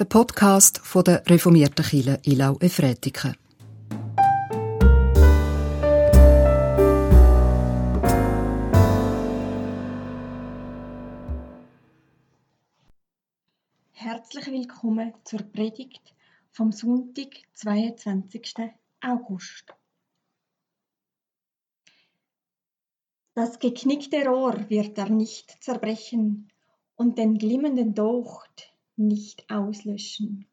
der 0.00 0.06
Podcast 0.06 0.78
von 0.78 1.04
der 1.04 1.22
reformierten 1.26 1.84
Kirche 1.84 2.18
Ilau 2.24 2.56
Efretiken. 2.60 3.36
Herzlich 13.92 14.46
willkommen 14.46 15.12
zur 15.24 15.42
Predigt 15.42 16.14
vom 16.50 16.72
Sonntag, 16.72 17.36
22. 17.52 18.54
August. 19.02 19.66
Das 23.34 23.58
geknickte 23.58 24.24
Rohr 24.24 24.70
wird 24.70 24.96
er 24.96 25.10
nicht 25.10 25.62
zerbrechen 25.62 26.50
und 26.96 27.18
den 27.18 27.36
glimmenden 27.36 27.94
Docht 27.94 28.69
nicht 29.00 29.50
auslöschen. 29.50 30.46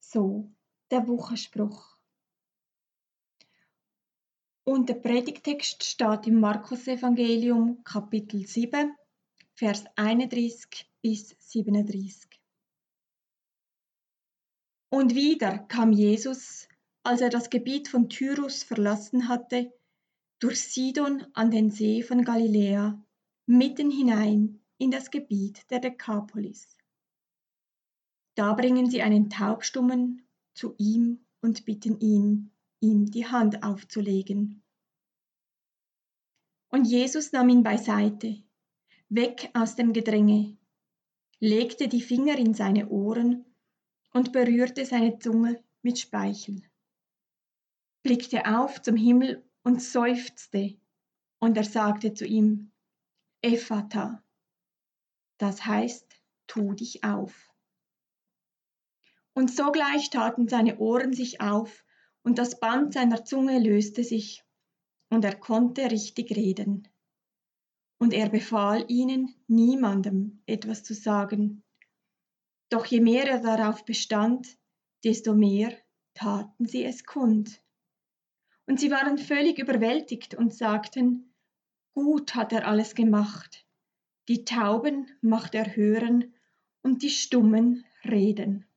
So 0.00 0.50
der 0.90 1.06
Wochenspruch. 1.08 1.96
Und 4.64 4.88
der 4.88 4.94
Predigtext 4.94 5.82
steht 5.82 6.26
im 6.26 6.40
Markus-Evangelium, 6.40 7.82
Kapitel 7.84 8.46
7, 8.46 8.94
Vers 9.54 9.84
31 9.96 10.90
bis 11.00 11.34
37. 11.38 12.28
Und 14.90 15.14
wieder 15.14 15.58
kam 15.58 15.92
Jesus, 15.92 16.68
als 17.02 17.20
er 17.20 17.30
das 17.30 17.50
Gebiet 17.50 17.88
von 17.88 18.08
Tyrus 18.08 18.62
verlassen 18.62 19.28
hatte, 19.28 19.72
durch 20.38 20.60
Sidon 20.60 21.26
an 21.34 21.50
den 21.50 21.70
See 21.70 22.02
von 22.02 22.22
Galiläa, 22.22 23.02
mitten 23.46 23.90
hinein 23.90 24.60
in 24.78 24.90
das 24.90 25.10
Gebiet 25.10 25.70
der 25.70 25.80
Dekapolis. 25.80 26.77
Da 28.38 28.52
bringen 28.52 28.88
sie 28.88 29.02
einen 29.02 29.30
Taubstummen 29.30 30.24
zu 30.54 30.76
ihm 30.78 31.26
und 31.40 31.64
bitten 31.64 31.98
ihn, 31.98 32.52
ihm 32.78 33.10
die 33.10 33.26
Hand 33.26 33.64
aufzulegen. 33.64 34.62
Und 36.68 36.84
Jesus 36.84 37.32
nahm 37.32 37.48
ihn 37.48 37.64
beiseite, 37.64 38.40
weg 39.08 39.50
aus 39.54 39.74
dem 39.74 39.92
Gedränge, 39.92 40.56
legte 41.40 41.88
die 41.88 42.00
Finger 42.00 42.38
in 42.38 42.54
seine 42.54 42.88
Ohren 42.90 43.44
und 44.12 44.32
berührte 44.32 44.86
seine 44.86 45.18
Zunge 45.18 45.60
mit 45.82 45.98
Speichel, 45.98 46.62
blickte 48.04 48.46
auf 48.46 48.80
zum 48.80 48.94
Himmel 48.94 49.44
und 49.64 49.82
seufzte, 49.82 50.78
und 51.40 51.56
er 51.56 51.64
sagte 51.64 52.14
zu 52.14 52.24
ihm, 52.24 52.70
Ephata, 53.42 54.22
das 55.38 55.66
heißt, 55.66 56.06
tu 56.46 56.74
dich 56.74 57.02
auf. 57.02 57.47
Und 59.38 59.52
sogleich 59.52 60.10
taten 60.10 60.48
seine 60.48 60.78
Ohren 60.78 61.12
sich 61.12 61.40
auf, 61.40 61.84
und 62.24 62.38
das 62.38 62.58
Band 62.58 62.92
seiner 62.92 63.24
Zunge 63.24 63.60
löste 63.60 64.02
sich, 64.02 64.42
und 65.10 65.24
er 65.24 65.36
konnte 65.36 65.92
richtig 65.92 66.34
reden. 66.36 66.88
Und 68.00 68.12
er 68.12 68.30
befahl 68.30 68.84
ihnen, 68.88 69.32
niemandem 69.46 70.42
etwas 70.46 70.82
zu 70.82 70.92
sagen. 70.92 71.62
Doch 72.68 72.84
je 72.86 73.00
mehr 73.00 73.30
er 73.30 73.38
darauf 73.38 73.84
bestand, 73.84 74.58
desto 75.04 75.36
mehr 75.36 75.72
taten 76.14 76.66
sie 76.66 76.82
es 76.82 77.04
kund. 77.04 77.62
Und 78.66 78.80
sie 78.80 78.90
waren 78.90 79.18
völlig 79.18 79.60
überwältigt 79.60 80.34
und 80.34 80.52
sagten, 80.52 81.32
gut 81.94 82.34
hat 82.34 82.52
er 82.52 82.66
alles 82.66 82.96
gemacht. 82.96 83.64
Die 84.26 84.44
Tauben 84.44 85.06
macht 85.20 85.54
er 85.54 85.76
hören 85.76 86.34
und 86.82 87.04
die 87.04 87.10
Stummen 87.10 87.84
reden. 88.04 88.67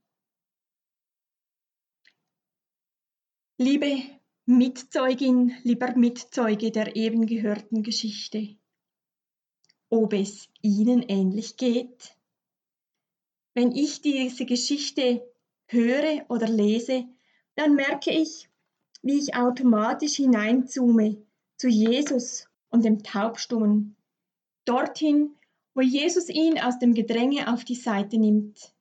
Liebe 3.64 4.02
Mitzeugin, 4.48 5.54
lieber 5.62 5.96
Mitzeuge 5.96 6.72
der 6.72 6.96
eben 6.96 7.28
gehörten 7.28 7.84
Geschichte, 7.84 8.56
ob 9.88 10.14
es 10.14 10.50
Ihnen 10.64 11.04
ähnlich 11.04 11.58
geht? 11.58 12.18
Wenn 13.54 13.72
ich 13.72 14.02
diese 14.02 14.46
Geschichte 14.46 15.22
höre 15.68 16.26
oder 16.30 16.48
lese, 16.48 17.06
dann 17.54 17.76
merke 17.76 18.10
ich, 18.10 18.50
wie 19.04 19.20
ich 19.20 19.36
automatisch 19.36 20.16
hineinzoome 20.16 21.24
zu 21.56 21.68
Jesus 21.68 22.50
und 22.72 22.84
dem 22.84 23.04
Taubstummen, 23.04 23.96
dorthin, 24.66 25.36
wo 25.76 25.82
Jesus 25.82 26.30
ihn 26.30 26.60
aus 26.60 26.80
dem 26.80 26.96
Gedränge 26.96 27.54
auf 27.54 27.64
die 27.64 27.76
Seite 27.76 28.18
nimmt, 28.18 28.74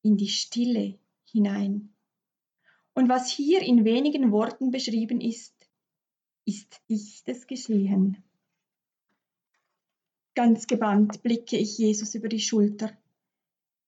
in 0.00 0.16
die 0.16 0.28
Stille 0.30 0.98
hinein. 1.30 1.92
Und 2.96 3.10
was 3.10 3.30
hier 3.30 3.60
in 3.60 3.84
wenigen 3.84 4.32
Worten 4.32 4.70
beschrieben 4.70 5.20
ist, 5.20 5.54
ist 6.46 6.80
dichtes 6.88 7.46
Geschehen. 7.46 8.24
Ganz 10.34 10.66
gebannt 10.66 11.22
blicke 11.22 11.58
ich 11.58 11.76
Jesus 11.76 12.14
über 12.14 12.28
die 12.28 12.40
Schulter. 12.40 12.96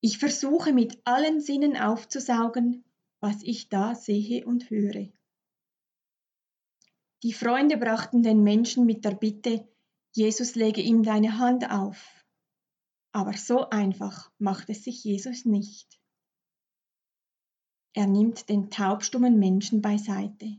Ich 0.03 0.19
versuche 0.19 0.75
mit 0.75 1.01
allen 1.05 1.41
Sinnen 1.41 1.75
aufzusaugen, 1.79 2.85
was 3.21 3.43
ich 3.43 3.71
da 3.71 3.95
sehe 3.95 4.45
und 4.45 4.69
höre. 4.69 5.09
Die 7.23 7.33
Freunde 7.33 7.79
brachten 7.79 8.23
den 8.23 8.43
Menschen 8.43 8.85
mit 8.85 9.07
der 9.07 9.15
Bitte, 9.15 9.67
Jesus 10.13 10.55
lege 10.55 10.83
ihm 10.83 11.03
deine 11.03 11.39
Hand 11.39 11.71
auf. 11.71 12.27
Aber 13.13 13.33
so 13.33 13.71
einfach 13.71 14.31
macht 14.39 14.69
es 14.69 14.85
sich 14.85 15.03
Jesus 15.03 15.47
nicht. 15.47 15.98
Er 17.93 18.07
nimmt 18.07 18.49
den 18.49 18.71
taubstummen 18.71 19.39
Menschen 19.39 19.83
beiseite. 19.83 20.59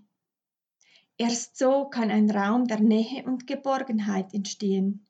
Erst 1.18 1.58
so 1.58 1.86
kann 1.86 2.12
ein 2.12 2.32
Raum 2.32 2.68
der 2.68 2.80
Nähe 2.80 3.24
und 3.26 3.46
Geborgenheit 3.46 4.34
entstehen. 4.34 5.06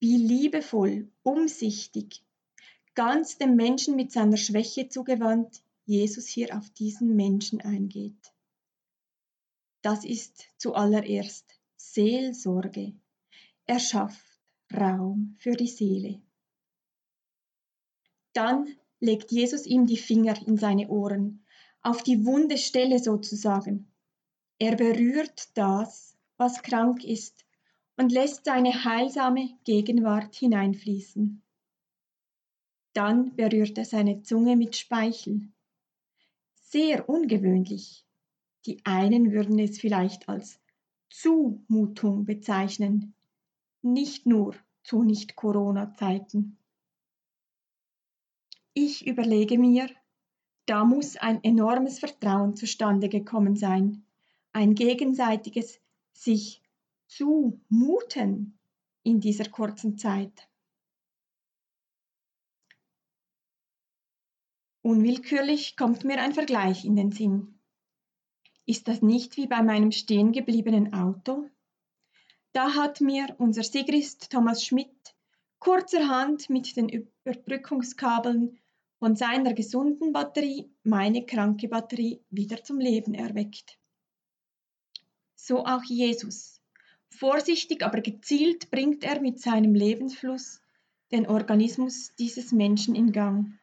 Wie 0.00 0.16
liebevoll, 0.16 1.08
umsichtig, 1.22 2.24
ganz 2.94 3.38
dem 3.38 3.54
Menschen 3.56 3.96
mit 3.96 4.12
seiner 4.12 4.36
Schwäche 4.36 4.88
zugewandt 4.88 5.62
Jesus 5.84 6.26
hier 6.26 6.56
auf 6.56 6.70
diesen 6.70 7.16
Menschen 7.16 7.60
eingeht. 7.60 8.32
Das 9.82 10.04
ist 10.04 10.44
zuallererst 10.58 11.58
Seelsorge. 11.76 12.94
Er 13.66 13.80
schafft 13.80 14.24
Raum 14.72 15.36
für 15.38 15.52
die 15.52 15.68
Seele. 15.68 16.20
Dann 18.32 18.76
legt 19.00 19.32
Jesus 19.32 19.66
ihm 19.66 19.86
die 19.86 19.96
Finger 19.96 20.34
in 20.46 20.56
seine 20.56 20.88
Ohren, 20.88 21.44
auf 21.82 22.02
die 22.02 22.24
wunde 22.24 22.58
Stelle 22.58 22.98
sozusagen. 22.98 23.90
Er 24.58 24.76
berührt 24.76 25.48
das, 25.54 26.16
was 26.36 26.62
krank 26.62 27.04
ist, 27.04 27.44
und 27.96 28.12
lässt 28.12 28.44
seine 28.44 28.84
heilsame 28.84 29.50
Gegenwart 29.64 30.34
hineinfließen. 30.34 31.42
Dann 32.92 33.36
berührt 33.36 33.78
er 33.78 33.84
seine 33.84 34.22
Zunge 34.22 34.56
mit 34.56 34.76
Speichel. 34.76 35.48
Sehr 36.54 37.08
ungewöhnlich. 37.08 38.04
Die 38.66 38.80
einen 38.84 39.32
würden 39.32 39.58
es 39.58 39.78
vielleicht 39.78 40.28
als 40.28 40.60
Zumutung 41.08 42.24
bezeichnen, 42.24 43.14
nicht 43.82 44.26
nur 44.26 44.54
zu 44.84 45.02
Nicht-Corona-Zeiten. 45.02 46.58
Ich 48.72 49.06
überlege 49.06 49.58
mir, 49.58 49.90
da 50.66 50.84
muss 50.84 51.16
ein 51.16 51.42
enormes 51.42 51.98
Vertrauen 51.98 52.54
zustande 52.54 53.08
gekommen 53.08 53.56
sein, 53.56 54.06
ein 54.52 54.74
gegenseitiges 54.74 55.80
sich 56.12 56.62
zumuten 57.08 58.58
in 59.02 59.20
dieser 59.20 59.48
kurzen 59.48 59.98
Zeit. 59.98 60.48
Unwillkürlich 64.82 65.76
kommt 65.76 66.04
mir 66.04 66.20
ein 66.20 66.32
Vergleich 66.32 66.84
in 66.84 66.96
den 66.96 67.10
Sinn. 67.10 67.58
Ist 68.66 68.86
das 68.86 69.02
nicht 69.02 69.36
wie 69.36 69.46
bei 69.46 69.62
meinem 69.62 69.90
stehen 69.90 70.32
gebliebenen 70.32 70.94
Auto? 70.94 71.50
Da 72.52 72.74
hat 72.74 73.00
mir 73.00 73.34
unser 73.38 73.64
Sigrist 73.64 74.30
Thomas 74.30 74.64
Schmidt 74.64 75.09
kurzerhand 75.60 76.50
mit 76.50 76.76
den 76.76 76.88
Überbrückungskabeln 76.88 78.58
von 78.98 79.14
seiner 79.14 79.54
gesunden 79.54 80.12
Batterie 80.12 80.70
meine 80.82 81.24
kranke 81.24 81.68
Batterie 81.68 82.20
wieder 82.30 82.64
zum 82.64 82.80
Leben 82.80 83.14
erweckt. 83.14 83.78
So 85.36 85.64
auch 85.64 85.84
Jesus. 85.84 86.60
Vorsichtig, 87.08 87.82
aber 87.82 88.00
gezielt 88.00 88.70
bringt 88.70 89.04
er 89.04 89.20
mit 89.20 89.40
seinem 89.40 89.74
Lebensfluss 89.74 90.60
den 91.12 91.26
Organismus 91.26 92.14
dieses 92.18 92.52
Menschen 92.52 92.94
in 92.94 93.12
Gang, 93.12 93.58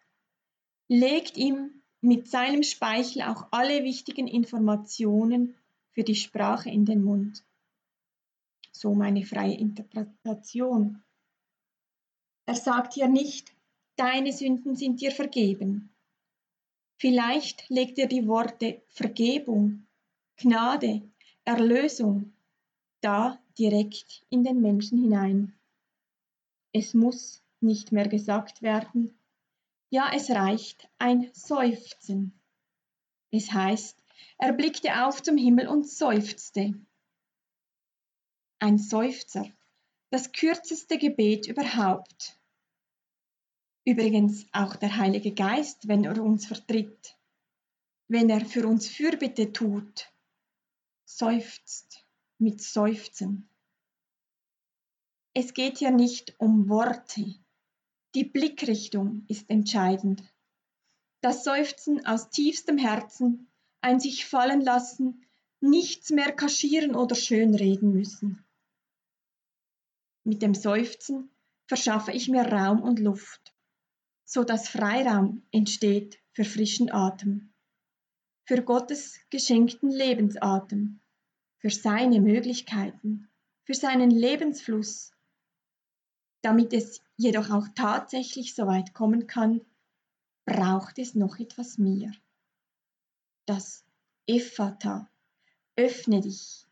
legt 0.87 1.37
ihm 1.37 1.81
mit 2.01 2.27
seinem 2.27 2.63
Speichel 2.63 3.23
auch 3.23 3.47
alle 3.51 3.83
wichtigen 3.83 4.27
Informationen 4.27 5.55
für 5.91 6.03
die 6.03 6.15
Sprache 6.15 6.69
in 6.69 6.85
den 6.85 7.03
Mund. 7.03 7.43
So 8.71 8.93
meine 8.93 9.25
freie 9.25 9.57
Interpretation. 9.57 11.03
Er 12.47 12.55
sagt 12.55 12.93
hier 12.93 13.09
nicht, 13.09 13.53
deine 13.97 14.31
Sünden 14.31 14.75
sind 14.75 15.01
dir 15.01 15.11
vergeben. 15.11 15.93
Vielleicht 16.97 17.69
legt 17.69 17.99
er 17.99 18.07
die 18.07 18.25
Worte 18.25 18.81
Vergebung, 18.87 19.85
Gnade, 20.37 21.01
Erlösung 21.43 22.33
da 23.01 23.37
direkt 23.57 24.25
in 24.29 24.43
den 24.43 24.61
Menschen 24.61 24.97
hinein. 24.97 25.59
Es 26.71 26.93
muss 26.93 27.43
nicht 27.59 27.91
mehr 27.91 28.07
gesagt 28.07 28.61
werden, 28.61 29.19
ja 29.89 30.11
es 30.13 30.29
reicht 30.29 30.87
ein 30.99 31.29
Seufzen. 31.33 32.39
Es 33.29 33.51
heißt, 33.51 34.01
er 34.37 34.53
blickte 34.53 35.05
auf 35.05 35.21
zum 35.21 35.37
Himmel 35.37 35.67
und 35.67 35.87
seufzte. 35.87 36.73
Ein 38.59 38.77
Seufzer, 38.77 39.51
das 40.11 40.31
kürzeste 40.31 40.97
Gebet 40.97 41.47
überhaupt. 41.47 42.36
Übrigens 43.87 44.45
auch 44.51 44.75
der 44.75 44.97
Heilige 44.97 45.33
Geist, 45.33 45.87
wenn 45.87 46.03
er 46.03 46.21
uns 46.21 46.45
vertritt, 46.45 47.17
wenn 48.09 48.29
er 48.29 48.45
für 48.45 48.67
uns 48.67 48.89
Fürbitte 48.89 49.53
tut, 49.53 50.11
seufzt 51.05 52.05
mit 52.37 52.61
Seufzen. 52.61 53.47
Es 55.33 55.53
geht 55.53 55.77
hier 55.77 55.91
nicht 55.91 56.37
um 56.37 56.67
Worte. 56.67 57.35
Die 58.13 58.25
Blickrichtung 58.25 59.23
ist 59.29 59.49
entscheidend. 59.49 60.21
Das 61.21 61.45
Seufzen 61.45 62.05
aus 62.05 62.29
tiefstem 62.29 62.77
Herzen, 62.77 63.47
ein 63.79 64.01
sich 64.01 64.25
fallen 64.25 64.59
lassen, 64.59 65.25
nichts 65.61 66.09
mehr 66.09 66.33
kaschieren 66.33 66.93
oder 66.93 67.15
schönreden 67.15 67.93
müssen. 67.93 68.43
Mit 70.25 70.41
dem 70.41 70.55
Seufzen 70.55 71.29
verschaffe 71.67 72.11
ich 72.11 72.27
mir 72.27 72.41
Raum 72.41 72.81
und 72.81 72.99
Luft 72.99 73.46
so 74.29 74.43
dass 74.43 74.67
Freiraum 74.67 75.41
entsteht 75.51 76.19
für 76.33 76.43
frischen 76.43 76.91
Atem, 76.91 77.53
für 78.45 78.61
Gottes 78.61 79.21
geschenkten 79.29 79.89
Lebensatem, 79.89 80.99
für 81.59 81.69
seine 81.69 82.19
Möglichkeiten, 82.19 83.29
für 83.63 83.73
seinen 83.73 84.11
Lebensfluss. 84.11 85.13
Damit 86.41 86.73
es 86.73 87.01
jedoch 87.15 87.49
auch 87.51 87.69
tatsächlich 87.73 88.53
so 88.53 88.67
weit 88.67 88.93
kommen 88.93 89.27
kann, 89.27 89.61
braucht 90.45 90.99
es 90.99 91.15
noch 91.15 91.39
etwas 91.39 91.77
mehr. 91.77 92.11
Das 93.45 93.85
Ephata, 94.27 95.09
öffne 95.77 96.19
dich, 96.19 96.65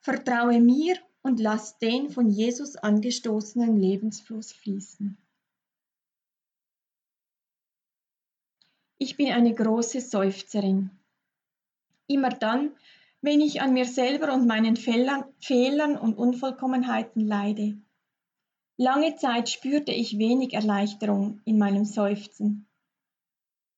vertraue 0.00 0.60
mir 0.60 0.98
und 1.22 1.40
lass 1.40 1.78
den 1.78 2.10
von 2.10 2.28
Jesus 2.28 2.76
angestoßenen 2.76 3.78
Lebensfluss 3.78 4.52
fließen. 4.52 5.16
Ich 8.98 9.16
bin 9.16 9.32
eine 9.32 9.52
große 9.54 10.00
Seufzerin. 10.00 10.90
Immer 12.06 12.30
dann, 12.30 12.72
wenn 13.20 13.40
ich 13.40 13.60
an 13.60 13.72
mir 13.72 13.86
selber 13.86 14.32
und 14.32 14.46
meinen 14.46 14.76
Fehlern, 14.76 15.96
und 15.96 16.14
Unvollkommenheiten 16.18 17.26
leide. 17.26 17.76
Lange 18.76 19.16
Zeit 19.16 19.48
spürte 19.48 19.92
ich 19.92 20.18
wenig 20.18 20.52
Erleichterung 20.52 21.40
in 21.44 21.58
meinem 21.58 21.84
Seufzen, 21.84 22.66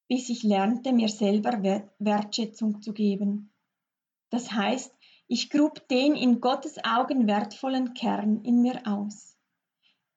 bis 0.09 0.29
ich 0.29 0.43
lernte, 0.43 0.93
mir 0.93 1.09
selber 1.09 1.63
Wertschätzung 1.99 2.83
zu 2.83 2.93
geben. 2.93 3.51
Das 4.31 4.53
heißt, 4.53 4.93
ich 5.29 5.51
grub 5.51 5.87
den 5.89 6.15
in 6.15 6.41
Gottes 6.41 6.83
Augen 6.85 7.27
wertvollen 7.27 7.95
Kern 7.95 8.43
in 8.43 8.63
mir 8.63 8.83
aus. 8.87 9.37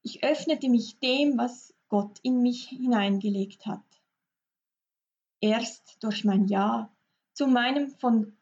Ich 0.02 0.24
öffnete 0.24 0.70
mich 0.70 1.00
dem, 1.00 1.38
was 1.38 1.74
Gott 1.88 2.20
in 2.22 2.42
mich 2.42 2.70
hineingelegt 2.70 3.66
hat. 3.66 3.84
Erst 5.42 5.98
durch 6.02 6.26
mein 6.26 6.48
Ja 6.48 6.92
zu 7.34 7.48
meinem 7.48 7.90
von 7.90 8.36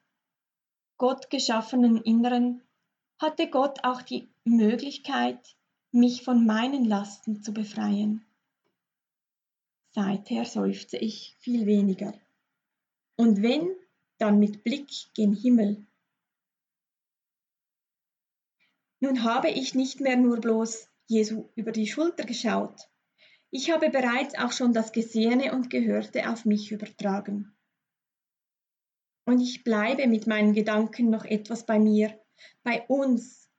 Gott 0.98 1.30
geschaffenen 1.30 2.02
Inneren 2.02 2.62
hatte 3.20 3.50
Gott 3.50 3.84
auch 3.84 4.02
die 4.02 4.28
Möglichkeit, 4.44 5.56
mich 5.92 6.24
von 6.24 6.46
meinen 6.46 6.86
Lasten 6.86 7.44
zu 7.44 7.54
befreien. 7.54 8.26
Seither 9.92 10.46
seufze 10.46 10.98
ich 10.98 11.36
viel 11.40 11.66
weniger. 11.66 12.14
Und 13.16 13.42
wenn, 13.42 13.76
dann 14.18 14.40
mit 14.40 14.64
Blick 14.64 14.90
gen 15.14 15.34
Himmel. 15.34 15.86
Nun 19.00 19.24
habe 19.24 19.50
ich 19.50 19.76
nicht 19.76 20.00
mehr 20.00 20.18
nur 20.18 20.40
bloß 20.40 20.90
Jesu 21.08 21.50
über 21.56 21.72
die 21.72 21.88
Schulter 21.88 22.26
geschaut, 22.26 22.90
ich 23.50 23.72
habe 23.72 23.90
bereits 23.90 24.38
auch 24.38 24.52
schon 24.52 24.74
das 24.74 24.92
Gesehene 24.92 25.54
und 25.54 25.70
Gehörte 25.70 26.30
auf 26.30 26.46
mich 26.46 26.72
übertragen. 26.72 27.56
Und 29.26 29.42
ich 29.42 29.64
bleibe 29.64 30.08
mit 30.08 30.28
meinen 30.28 30.54
Gedanken 30.54 31.10
noch 31.10 31.26
etwas 31.26 31.66
bei 31.66 31.80
mir, 31.80 32.18
bei 32.64 32.86
uns 32.88 33.50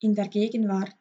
in 0.00 0.14
der 0.14 0.28
Gegenwart, 0.28 0.94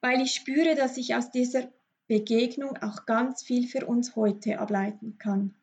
weil 0.00 0.20
ich 0.20 0.34
spüre, 0.34 0.74
dass 0.74 0.96
ich 0.96 1.14
aus 1.14 1.30
dieser 1.30 1.72
Begegnung 2.08 2.76
auch 2.78 3.06
ganz 3.06 3.42
viel 3.42 3.66
für 3.66 3.86
uns 3.86 4.16
heute 4.16 4.58
ableiten 4.58 5.18
kann. 5.18 5.54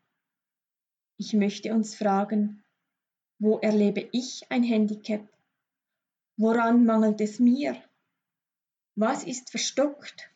Ich 1.18 1.34
möchte 1.34 1.74
uns 1.74 1.96
fragen, 1.96 2.64
wo 3.40 3.58
erlebe 3.60 4.08
ich 4.12 4.50
ein 4.50 4.64
Handicap? 4.64 5.28
Woran 6.38 6.86
mangelt 6.86 7.20
es 7.20 7.40
mir? 7.40 7.76
Was 8.96 9.24
ist 9.24 9.50
verstockt 9.50 10.29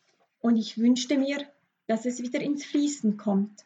und 0.44 0.58
ich 0.58 0.78
wünschte 0.78 1.18
mir, 1.18 1.50
dass 1.88 2.06
es 2.06 2.22
wieder 2.22 2.42
ins 2.42 2.66
Fließen 2.66 3.16
kommt. 3.16 3.66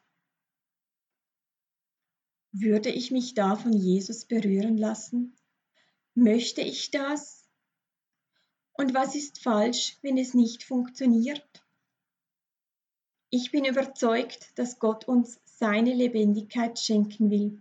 Würde 2.51 2.89
ich 2.89 3.09
mich 3.09 3.33
da 3.33 3.55
von 3.55 3.73
Jesus 3.73 4.25
berühren 4.25 4.77
lassen? 4.77 5.35
Möchte 6.13 6.61
ich 6.61 6.91
das? 6.91 7.49
Und 8.73 8.93
was 8.93 9.15
ist 9.15 9.41
falsch, 9.41 9.97
wenn 10.03 10.19
es 10.19 10.35
nicht 10.35 10.63
funktioniert? 10.63 11.65
Ich 13.31 13.51
bin 13.51 13.65
überzeugt, 13.65 14.51
dass 14.57 14.77
Gott 14.77 15.07
uns 15.07 15.41
seine 15.45 15.95
Lebendigkeit 15.95 16.77
schenken 16.77 17.31
will, 17.31 17.59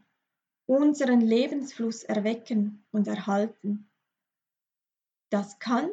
unseren 0.67 1.23
Lebensfluss 1.23 2.05
erwecken 2.05 2.85
und 2.93 3.09
erhalten. 3.09 3.89
Das 5.31 5.59
kann 5.59 5.91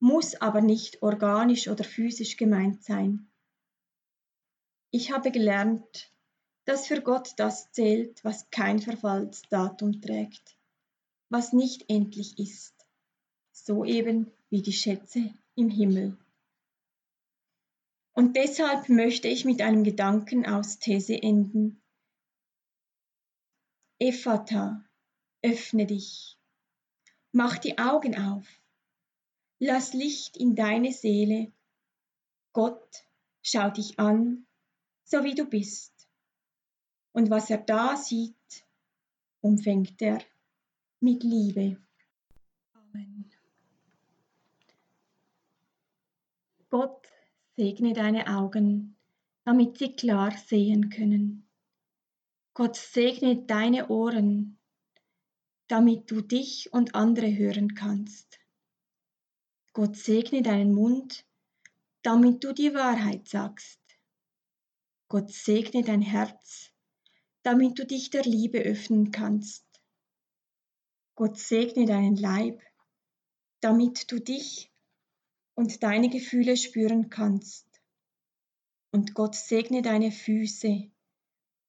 muss 0.00 0.34
aber 0.40 0.60
nicht 0.60 1.02
organisch 1.02 1.68
oder 1.68 1.84
physisch 1.84 2.36
gemeint 2.36 2.82
sein. 2.84 3.28
Ich 4.90 5.12
habe 5.12 5.30
gelernt, 5.30 6.12
dass 6.64 6.86
für 6.86 7.00
Gott 7.00 7.34
das 7.36 7.72
zählt, 7.72 8.24
was 8.24 8.50
kein 8.50 8.78
Verfallsdatum 8.78 10.00
trägt, 10.00 10.56
was 11.28 11.52
nicht 11.52 11.88
endlich 11.88 12.38
ist, 12.38 12.74
so 13.52 13.84
eben 13.84 14.30
wie 14.50 14.62
die 14.62 14.72
Schätze 14.72 15.34
im 15.54 15.70
Himmel. 15.70 16.16
Und 18.12 18.36
deshalb 18.36 18.88
möchte 18.88 19.28
ich 19.28 19.44
mit 19.44 19.60
einem 19.60 19.84
Gedanken 19.84 20.46
aus 20.46 20.78
These 20.78 21.22
enden. 21.22 21.80
Ephata, 23.98 24.84
öffne 25.42 25.86
dich, 25.86 26.38
mach 27.32 27.58
die 27.58 27.78
Augen 27.78 28.16
auf, 28.18 28.46
Lass 29.60 29.92
Licht 29.92 30.36
in 30.36 30.54
deine 30.54 30.92
Seele. 30.92 31.52
Gott 32.52 33.04
schaut 33.42 33.76
dich 33.76 33.98
an, 33.98 34.46
so 35.04 35.24
wie 35.24 35.34
du 35.34 35.44
bist. 35.44 35.92
Und 37.12 37.30
was 37.30 37.50
er 37.50 37.58
da 37.58 37.96
sieht, 37.96 38.64
umfängt 39.40 40.00
er 40.00 40.20
mit 41.00 41.24
Liebe. 41.24 41.76
Amen. 42.72 43.30
Gott 46.70 47.08
segne 47.56 47.94
deine 47.94 48.28
Augen, 48.28 48.96
damit 49.44 49.78
sie 49.78 49.96
klar 49.96 50.36
sehen 50.36 50.90
können. 50.90 51.48
Gott 52.54 52.76
segne 52.76 53.44
deine 53.44 53.88
Ohren, 53.88 54.58
damit 55.66 56.10
du 56.10 56.20
dich 56.20 56.72
und 56.72 56.94
andere 56.94 57.36
hören 57.36 57.74
kannst. 57.74 58.37
Gott 59.78 59.96
segne 59.96 60.42
deinen 60.42 60.74
Mund, 60.74 61.24
damit 62.02 62.42
du 62.42 62.52
die 62.52 62.74
Wahrheit 62.74 63.28
sagst. 63.28 63.78
Gott 65.06 65.30
segne 65.30 65.84
dein 65.84 66.02
Herz, 66.02 66.72
damit 67.44 67.78
du 67.78 67.86
dich 67.86 68.10
der 68.10 68.24
Liebe 68.24 68.58
öffnen 68.58 69.12
kannst. 69.12 69.64
Gott 71.14 71.38
segne 71.38 71.86
deinen 71.86 72.16
Leib, 72.16 72.60
damit 73.60 74.10
du 74.10 74.18
dich 74.18 74.72
und 75.54 75.80
deine 75.84 76.08
Gefühle 76.08 76.56
spüren 76.56 77.08
kannst. 77.08 77.68
Und 78.90 79.14
Gott 79.14 79.36
segne 79.36 79.82
deine 79.82 80.10
Füße, 80.10 80.90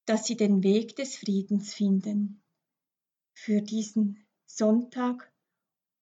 dass 0.06 0.26
sie 0.26 0.36
den 0.36 0.64
Weg 0.64 0.96
des 0.96 1.16
Friedens 1.16 1.74
finden. 1.74 2.42
Für 3.34 3.62
diesen 3.62 4.26
Sonntag 4.46 5.32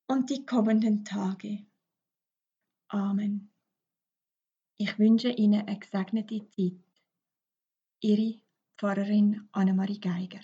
und 0.07 0.31
die 0.31 0.43
kommenden 0.43 1.05
Tage. 1.05 1.68
Amen. 2.89 3.51
Ich 4.77 4.97
wünsche 4.97 5.29
Ihnen 5.29 5.67
eine 5.67 5.79
gesegnete 5.79 6.47
Zeit. 6.49 6.79
Ihre 8.01 8.39
Pfarrerin 8.77 9.47
Annemarie 9.51 9.99
Geiger 9.99 10.39